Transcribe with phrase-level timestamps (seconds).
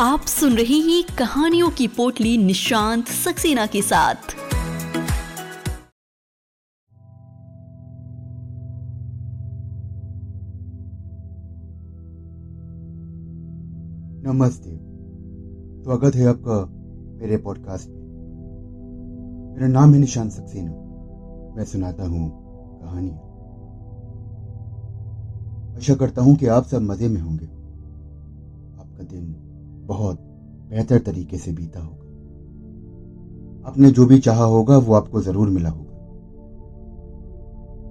[0.00, 4.14] आप सुन रहे हैं कहानियों की पोटली निशांत सक्सेना के साथ।
[14.26, 14.70] नमस्ते।
[15.82, 16.66] स्वागत है आपका
[17.20, 20.72] मेरे पॉडकास्ट में मेरा नाम है निशांत सक्सेना।
[21.56, 22.30] मैं सुनाता हूँ
[22.80, 23.18] कहानियाँ।
[25.76, 27.46] आशा करता हूँ कि आप सब मज़े में होंगे।
[28.80, 29.49] आपका दिन
[29.90, 30.18] बहुत
[30.70, 35.88] बेहतर तरीके से बीता होगा। आपने जो भी चाहा होगा, वो आपको ज़रूर मिला होगा।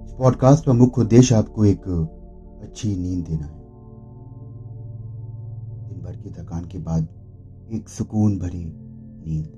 [0.04, 1.88] इस पॉडकास्ट का मुख्य उद्देश्य आपको एक
[2.62, 3.58] अच्छी नींद देना है।
[5.88, 7.08] दिन भर की थकान के बाद
[7.72, 9.48] एक सुकून भरी नींद।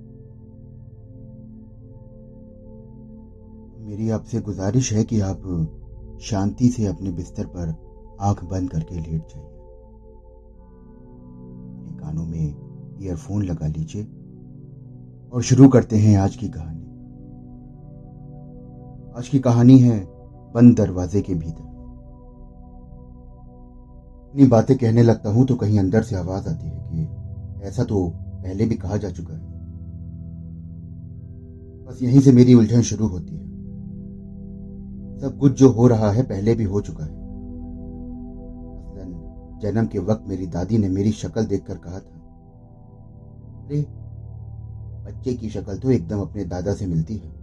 [3.87, 5.43] मेरी आपसे गुजारिश है कि आप
[6.23, 7.75] शांति से अपने बिस्तर पर
[8.21, 9.62] आँख बंद करके लेट जाइए।
[12.03, 14.03] कानों में ईयरफोन लगा लीजिए
[15.33, 16.81] और शुरू करते हैं आज की कहानी।
[19.19, 19.99] आज की कहानी है
[20.55, 21.71] बंद दरवाजे के भीतर।
[24.23, 28.07] अपनी बातें कहने लगता हूँ तो कहीं अंदर से आवाज़ आती है कि ऐसा तो
[28.17, 29.41] पहले भी कहा जा चुका है।
[31.87, 33.51] बस यहीं से मेरी उलझन शुरू होती है।
[35.21, 37.22] सब कुछ जो हो रहा है पहले भी हो चुका है।
[39.63, 42.19] जन्म के वक्त मेरी दादी ने मेरी शक्ल देखकर कहा था।
[43.67, 43.87] अरे,
[45.07, 47.43] बच्चे की शक्ल तो एकदम अपने दादा से मिलती है।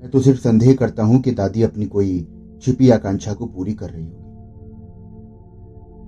[0.00, 2.28] मैं तो सिर्फ़ संदेह करता हूँ कि दादी अपनी कोई
[2.62, 4.20] छिपी आकांक्षा को पूरी कर रही होगी।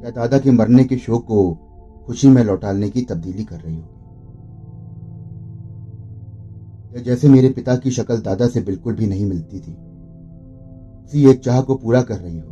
[0.04, 1.54] या दादा के मरने के शोक को
[2.06, 3.98] खुशी में लौटाने की तब्दीली कर रही होगी।
[6.96, 9.72] या जैसे मेरे पिता की शक्ल दादा से बिल्कुल भी नहीं मिलती थी।
[11.04, 12.51] उसी एक चाह को पूरा कर रही होगी।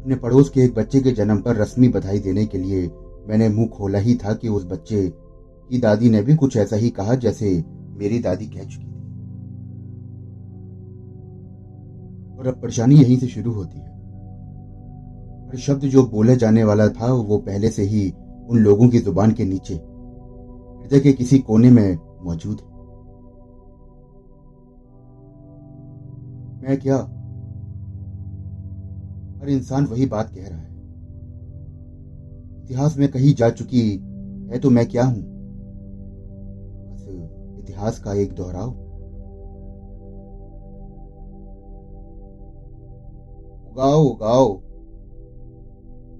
[0.00, 2.90] अपने पड़ोस के एक बच्चे के जन्म पर रस्मी बधाई देने के लिए
[3.28, 5.12] मैंने मुँह खोला ही था कि उस बच्चे
[5.70, 8.90] की दादी ने भी कुछ ऐसा ही कहा जैसे मेरी दादी कह चुकी थी।
[12.38, 13.90] और अब परेशानी यहीं से शुरू होती है।
[15.48, 18.12] और शब्द जो बोले जाने वाला था, वो पहले से ही
[18.48, 22.70] उन लोगों की ज़ुबान के नीचे, हृदय के किसी कोने में मौजूद है।
[26.62, 27.16] मैं क्या
[29.40, 30.70] हर इंसान वही बात कह रहा है।
[32.64, 33.90] इतिहास में कहीं जा चुकी
[34.52, 35.22] है तो मैं क्या हूँ?
[36.90, 37.06] बस
[37.58, 38.70] इतिहास का एक दोहराव।
[43.72, 44.60] उगाओ उगाओ।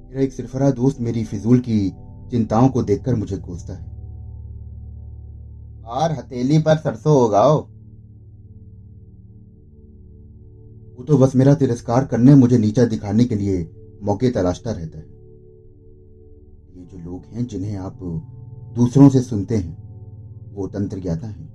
[0.08, 1.90] मेरा एक सिरफरा दोस्त मेरी फिजूल की
[2.30, 3.90] चिंताओं को देखकर मुझे कोसता है।
[5.82, 7.69] और हथेली पर सरसों उगाओ।
[11.00, 13.70] वो तो बस मेरा तिरस्कार करने मुझे नीचा दिखाने के लिए
[14.02, 15.04] मौके तलाशता रहता है।
[16.76, 17.98] ये जो लोग हैं, जिन्हें आप
[18.74, 19.76] दूसरों से सुनते हैं,
[20.54, 21.48] वो तंत्र ज्ञाता हैं।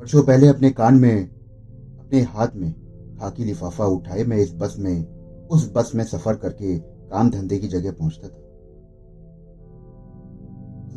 [0.00, 1.28] वर्षों पहले अपने कान में,
[1.98, 2.72] अपने हाथ में
[3.20, 5.06] खाकी लिफाफा उठाए, मैं इस बस में,
[5.46, 8.42] उस बस में सफ़र करके काम धंधे की जगह पहुँचता था।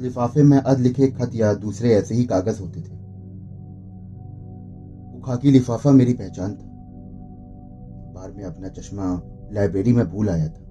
[0.02, 3.01] लिफाफे में अद लिखे खत या दूसरे ऐसे ही कागज़ होते थे।
[5.26, 6.72] खाकी लिफाफा मेरी पहचान था।
[8.16, 9.22] बार मैं अपना चश्मा
[9.54, 10.62] लाइब्रेरी में भूल आया था।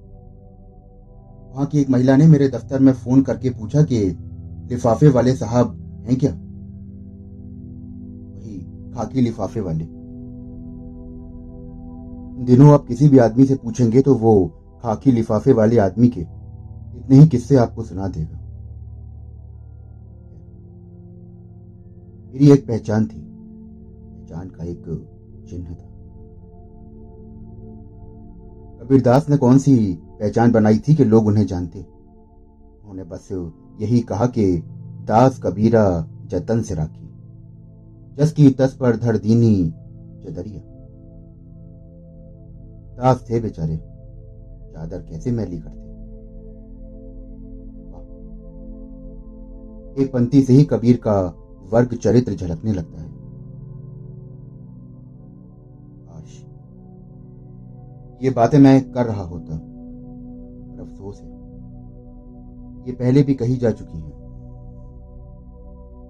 [1.55, 4.19] वहाँ की एक महिला ने मेरे दफ्तर में फ़ोन करके पूछा कि,
[4.71, 6.33] लिफाफे वाले साहब हैं क्या?
[8.37, 8.59] वही
[8.94, 9.84] खाकी लिफाफे वाले।
[12.44, 14.47] दिनों आप किसी भी आदमी से पूछेंगे तो वो
[14.82, 16.21] खाकी लिफाफे वाले आदमी के।
[16.99, 18.37] इतने ही किस्से आपको सुना देगा।
[22.32, 23.29] मेरी एक पहचान थी।
[24.40, 24.84] पहचान का एक
[25.50, 25.90] चिन्ह था।
[28.84, 31.80] कबीरदास ने कौन सी पहचान बनाई थी कि लोग उन्हें जानते?
[31.80, 33.28] उन्होंने बस
[33.80, 34.58] यही कहा कि
[35.04, 37.08] दास कबीरा जतन से राखी।
[38.16, 39.70] जस की तस पर धर दीनी
[40.24, 40.60] चदरिया।
[42.94, 43.76] दास थे बेचारे।
[44.72, 45.81] चादर कैसे मैली करते?
[50.02, 51.36] एक पंक्ति से ही कबीर का
[51.72, 53.19] वर्ग चरित्र झलकने लगता है।
[58.22, 61.28] ये बातें मैं कर रहा होता। पर अफसोस है।
[62.87, 64.12] ये पहले भी कही जा चुकी हैं।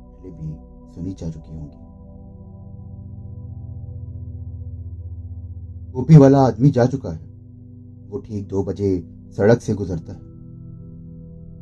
[0.00, 0.56] पहले भी
[0.94, 1.76] सुनी जा चुकी होंगी।
[5.92, 7.20] टोपी वाला आदमी जा चुका है।
[8.08, 10.20] वो ठीक दो बजे सड़क से गुजरता है।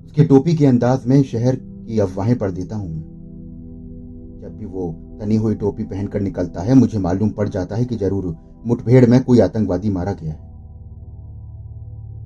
[0.04, 3.02] उसके टोपी के अंदाज में शहर की अफवाहें पढ़ देता हूँ मैं।
[4.42, 7.96] जब भी वो तनी हुई टोपी पहनकर निकलता है, मुझे मालूम पड़ जाता है कि
[7.96, 10.46] ज़रूर मुठभेड़ में कोई आतंकवादी मारा गया है।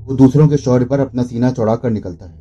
[0.05, 2.41] वो दूसरों के शौर्य पर अपना सीना चौड़ाकर निकलता है।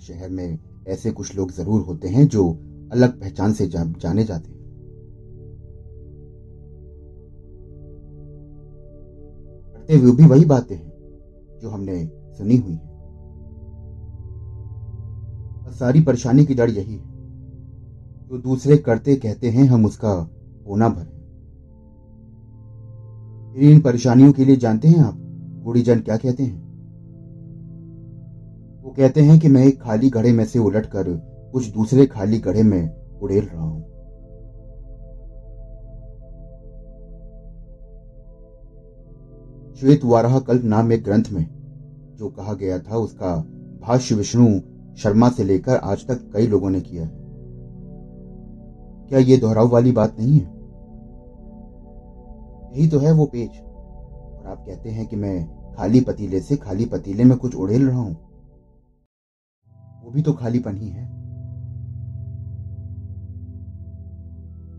[0.00, 0.58] शहर में
[0.88, 2.48] ऐसे कुछ लोग ज़रूर होते हैं जो
[2.92, 4.58] अलग पहचान से जा, जाने जाते हैं।
[9.74, 12.04] करते हुए भी वही बातें हैं जो हमने
[12.38, 12.88] सुनी हुई है।
[15.72, 17.08] सारी परेशानी की जड़ यही है।
[18.28, 20.30] जो दूसरे करते कहते हैं हम उसका
[20.68, 21.19] होना भरें।
[23.56, 25.14] इन परेशानियों के लिए जानते हैं आप?
[25.64, 26.70] बूढ़ी जन क्या कहते हैं?
[28.84, 31.04] वो कहते हैं कि मैं एक खाली घड़े में से उलट कर
[31.52, 33.80] कुछ दूसरे खाली घड़े में उड़ेल रहा हूँ।
[39.74, 41.46] श्वेत वाराह कल्प नाम एक ग्रंथ में
[42.16, 43.36] जो कहा गया था, उसका
[43.82, 44.60] भाष्य विष्णु
[44.96, 47.10] शर्मा से लेकर आज तक कई लोगों ने किया है।
[49.08, 50.59] क्या ये दोहराव वाली बात नहीं है?
[52.72, 56.84] यही तो है वो पेज। और आप कहते हैं कि मैं खाली पतीले से खाली
[56.86, 58.14] पतीले में कुछ उड़ेल रहा हूँ।
[60.04, 61.04] वो भी तो खालीपन ही है।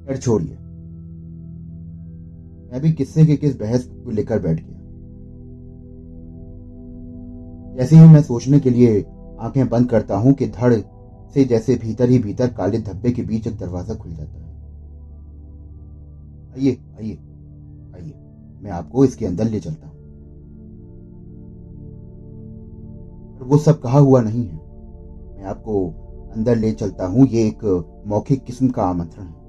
[0.06, 0.56] खैर छोड़िए
[2.72, 4.80] मैं भी किस्से के किस बहस को लेकर बैठ गया।
[7.76, 9.02] जैसे ही मैं सोचने के लिए
[9.40, 10.74] आँखें बंद करता हूँ कि धड़
[11.34, 14.50] से जैसे भीतर ही भीतर काले धब्बे के बीच एक दरवाज़ा खुल जाता है।
[16.54, 17.18] आइए आइए।
[18.02, 18.14] आइए,
[18.62, 20.00] मैं आपको इसके अंदर ले चलता हूँ।
[23.40, 25.88] पर वो सब कहा हुआ नहीं है। मैं आपको
[26.36, 27.64] अंदर ले चलता हूँ, ये एक
[28.08, 29.40] मौखिक किस्म का आमंत्रण है।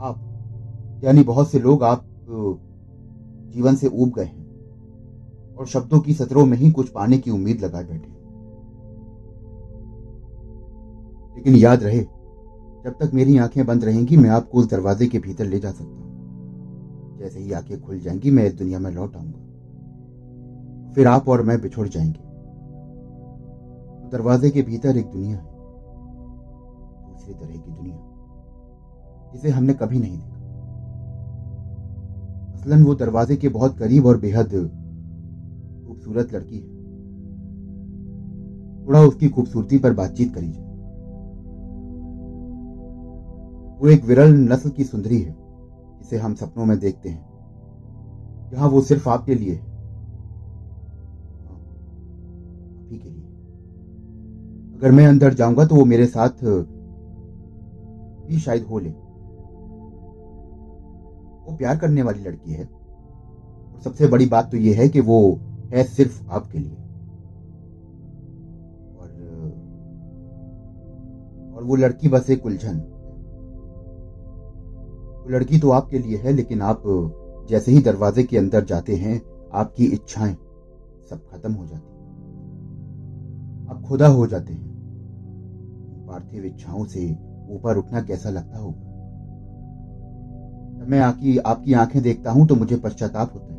[0.00, 2.04] आप, यानी बहुत से लोग आप,
[3.50, 7.64] जीवन से ऊब गए हैं और शब्दों की सतरों में ही कुछ पाने की उम्मीद
[7.64, 8.16] लगाए बैठे
[11.36, 15.44] लेकिन याद रहे, जब तक मेरी आँखें बंद रहेंगी, मैं आपको उस दरवाजे के भीतर
[15.44, 16.07] ले जा सकता हूँ।
[17.18, 21.60] जैसे ही आँखें खुल जाएँगी, मैं इस दुनिया में लौट आऊँगा। फिर आप और मैं
[21.60, 22.28] बिछोड़ जाएँगे।
[24.08, 25.44] दरवाजे के भीतर एक दुनिया है,
[27.08, 27.98] दूसरी तरह की दुनिया,
[29.32, 30.34] जिसे हमने कभी नहीं देखा।
[32.54, 34.48] असलन वो दरवाजे के बहुत करीब और बेहद
[35.86, 36.78] खूबसूरत लड़की है।
[38.86, 40.68] थोड़ा उसकी खूबसूरती पर बातचीत करी जाए।
[43.80, 45.37] वो एक विरल नस्ल की सुंदरी है।
[45.98, 47.28] जिसे हम सपनों में देखते हैं।
[48.52, 49.60] यहाँ वो सिर्फ़ आपके लिए है।
[52.76, 53.22] आपही के लिए।
[54.78, 56.44] अगर मैं अंदर जाऊँगा तो वो मेरे साथ
[58.26, 58.90] भी शायद हो ले।
[61.38, 65.40] वो प्यार करने वाली लड़की है। और सबसे बड़ी बात तो ये है कि वो
[65.74, 66.76] है सिर्फ़ आपके लिए।
[68.98, 69.08] और
[71.56, 72.97] और वो लड़की बस एक उलझन।
[75.30, 76.82] लड़की तो आपके लिए है, लेकिन आप
[77.50, 79.20] जैसे ही दरवाजे के अंदर जाते हैं,
[79.52, 80.34] आपकी इच्छाएँ
[81.10, 81.96] सब खत्म हो जाती
[83.70, 84.66] आप खुदा हो जाते हैं।
[86.08, 87.10] पार्थिव इच्छाओं से
[87.50, 88.84] ऊपर उठना कैसा लगता होगा?
[90.88, 93.58] मैं आपकी आपकी आँखें देखता हूँ तो मुझे पश्चाताप होता है।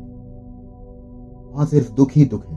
[1.52, 2.54] वहाँ सिर्फ़ दुख ही दुख है।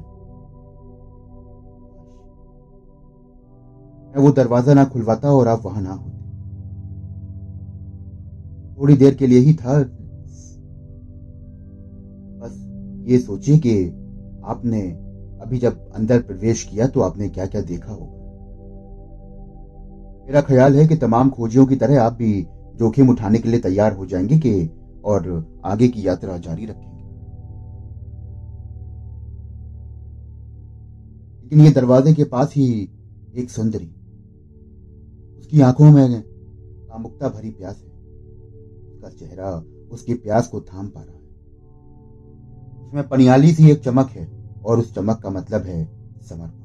[4.07, 6.12] मैं वो दरवाज़ा ना खुलवाता और आप वहाँ ना होते।
[8.77, 9.77] थोड़ी देर के लिए ही था।
[12.39, 12.53] बस
[13.07, 13.85] ये सोचिए कि
[14.45, 14.81] आपने
[15.41, 18.21] अभी जब अंदर प्रवेश किया तो आपने क्या क्या देखा होगा।
[20.25, 22.41] मेरा ख्याल है कि तमाम खोजियों की तरह आप भी
[22.75, 24.69] जोखिम उठाने के लिए तैयार हो जाएँगे कि
[25.05, 25.27] और
[25.65, 26.91] आगे की यात्रा जारी रखेंगे।
[31.43, 32.67] लेकिन ये दरवाजे के पास ही
[33.35, 33.89] एक सुंदरी,
[35.39, 37.92] उसकी आँखों में कामुकता भरी प्यास है।
[39.03, 39.51] उसका चेहरा
[39.91, 41.21] उसकी प्यास को थाम पा रहा है।
[42.87, 44.27] उसमें पनियाली सी एक चमक है
[44.65, 45.85] और उस चमक का मतलब है
[46.21, 46.61] समर्पण।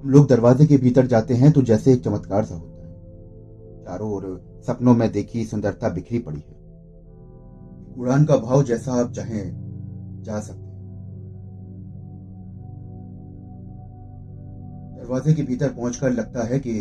[0.00, 4.10] हम लोग दरवाजे के भीतर जाते हैं तो जैसे एक चमत्कार सा होता है। चारों
[4.12, 4.24] ओर
[4.66, 6.58] सपनों में देखी सुंदरता बिखरी पड़ी है।
[7.96, 10.68] उड़ान का भाव जैसा आप चाहें जा सकते
[15.00, 16.72] दरवाजे के भीतर पहुंचकर लगता है कि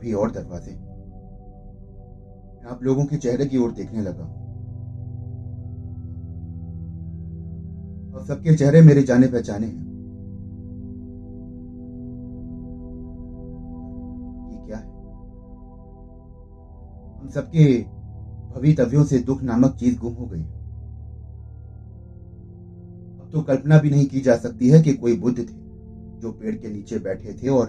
[0.00, 4.24] अभी और दरवाजे मैं आप लोगों के चेहरे की ओर देखने लगा।
[8.14, 9.82] और सबके चेहरे मेरे जाने पहचाने हैं।
[14.50, 14.88] ये क्या है?
[17.18, 17.66] हम सबके
[18.54, 20.42] भवितव्यों से दुख नामक चीज़ गुम हो गई।
[23.20, 25.52] अब तो कल्पना भी नहीं की जा सकती है कि कोई बुद्ध थे
[26.20, 27.68] जो पेड़ के नीचे बैठे थे और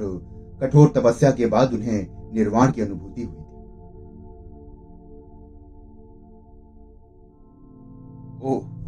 [0.61, 3.51] कठोर तपस्या के बाद उन्हें निर्वाण की अनुभूति हुई थी।
[8.43, 8.81] ओह।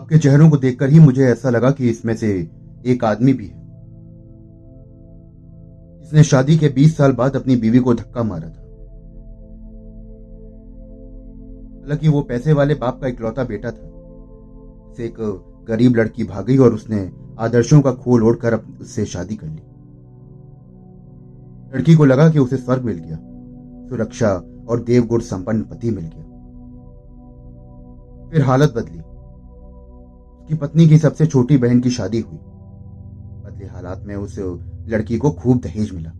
[0.00, 2.50] आपके चेहरों को देखकर ही मुझे ऐसा लगा कि इसमें से
[2.86, 3.62] एक आदमी भी है।
[6.02, 8.62] इसने शादी के 20 साल बाद अपनी बीवी को धक्का मारा था।
[11.82, 13.86] हालाँकि वो पैसे वाले बाप का इकलौता बेटा था।
[14.90, 19.71] उसे एक गरीब लड़की भागी और उसने आदर्शों का खोल ओढ़कर उससे शादी कर ली।
[21.74, 23.16] लड़की को लगा कि उसे स्वर्ग मिल गया,
[23.88, 26.24] सुरक्षा और देवगुण संपन्न पति मिल गया।
[28.30, 29.00] फिर हालत बदली।
[30.40, 32.38] उसकी पत्नी की सबसे छोटी बहन की शादी हुई।
[33.44, 34.38] बदले हालात में उस
[34.88, 36.10] लड़की को खूब दहेज मिला।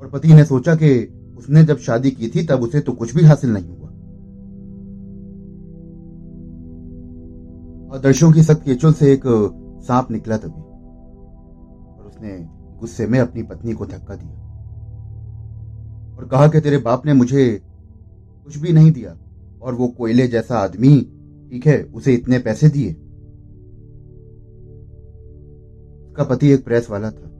[0.00, 3.24] और पति ने सोचा कि उसने जब शादी की थी, तब उसे तो कुछ भी
[3.24, 3.88] हासिल नहीं हुआ।
[7.98, 9.22] आदर्शों की सख्त केचुल से एक
[9.82, 10.62] सांप निकला तभी।
[12.00, 14.40] और उसने गुस्से में अपनी पत्नी को धक्का दिया
[16.16, 17.62] और कहा कि तेरे बाप ने मुझे
[18.44, 19.16] कुछ भी नहीं दिया
[19.62, 21.00] और वो कोयले जैसा आदमी,
[21.50, 22.92] ठीक है, उसे इतने पैसे दिए।
[26.08, 27.30] उसका पति एक प्रेस वाला था।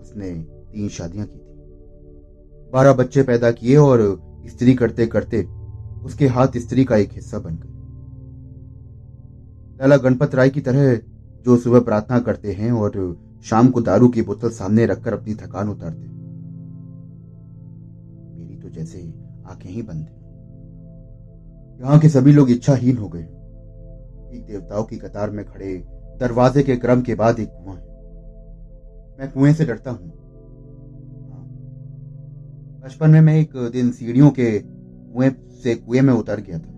[0.00, 0.30] उसने
[0.72, 5.42] तीन शादियाँ की थी। बारह बच्चे पैदा किए और स्त्री करते करते
[6.04, 7.74] उसके हाथ स्त्री का एक हिस्सा बन गए।
[9.80, 10.94] लाला गणपत राय की तरह
[11.44, 12.90] जो सुबह प्रार्थना करते हैं और
[13.44, 16.08] शाम को दारू की बोतल सामने रखकर अपनी थकान उतारते।
[18.38, 19.00] मेरी तो जैसे
[19.46, 20.16] आँखें ही बंद हैं।
[21.80, 23.22] यहाँ के सभी लोग इच्छाहीन हो गए।
[24.36, 25.84] एक देवताओं की कतार में खड़े
[26.20, 27.86] दरवाजे के क्रम के बाद एक कुआँ है।
[29.20, 30.08] मैं कुएँ से डरता हूँ।
[31.30, 31.44] हाँ।
[32.84, 35.30] बचपन में मैं एक दिन सीढ़ियों के कुएँ
[35.62, 36.77] से कुएँ में उतर गया था।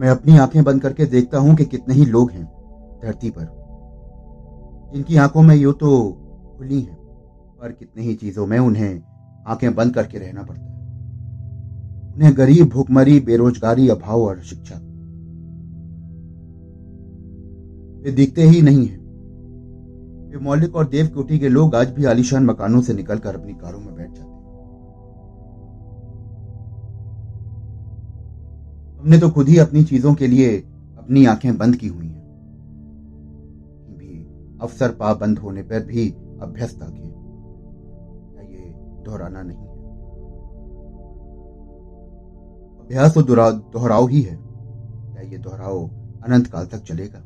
[0.00, 2.44] मैं अपनी आँखें बंद करके देखता हूँ कि कितने ही लोग हैं
[3.02, 3.44] धरती पर।
[4.92, 6.12] जिनकी आँखों में यूँ तो
[6.58, 6.96] खुली हैं,
[7.60, 9.02] पर कितने ही चीज़ों में उन्हें
[9.46, 10.70] आँखें बंद करके रहना पड़ता है।
[12.14, 14.74] उन्हें गरीब, भूखमरी, बेरोजगारी, अभाव और शिक्षा।
[18.02, 18.98] वे दिखते ही नहीं है।
[20.30, 23.80] वे मौलिक और देव कोटि के लोग आज भी आलिशान मकानों से निकलकर अपनी कारों
[23.80, 24.29] में बैठ जाते
[29.00, 30.56] हमने तो खुद ही अपनी चीज़ों के लिए
[30.98, 32.24] अपनी आँखें बंद की हुई हैं।
[33.98, 34.26] भी
[34.62, 36.10] अवसर पा बंद होने पर भी
[36.42, 37.08] अभ्यस्त आँखें।
[38.50, 39.68] ये दोहराना नहीं है?
[42.80, 45.90] अभ्यास तो दोहराव ही है। क्या ये दोहराव
[46.24, 47.18] अनंत काल तक चलेगा?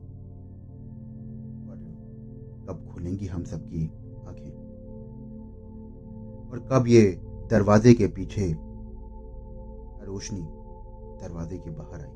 [1.70, 1.76] और
[2.68, 3.86] कब खुलेंगी हम सबकी
[4.28, 4.50] आँखें?
[6.50, 8.54] और कब ये दरवाजे के पीछे
[10.06, 10.63] रोशनी
[11.22, 12.12] दरवाजे के बाहर आई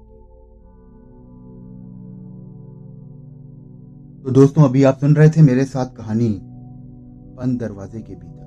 [4.25, 6.29] तो दोस्तों, अभी आप सुन रहे थे मेरे साथ कहानी
[7.37, 8.47] बंद दरवाजे के भीतर।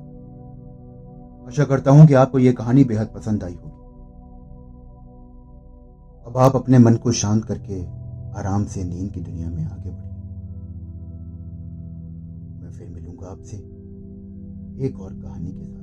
[1.48, 3.80] आशा करता हूँ कि आपको यह कहानी बेहद पसंद आई होगी।
[6.26, 7.82] अब आप अपने मन को शांत करके
[8.40, 10.10] आराम से नींद की दुनिया में आगे बढ़े
[12.62, 13.58] मैं फिर मिलूँगा आपसे
[14.86, 15.81] एक और कहानी के साथ।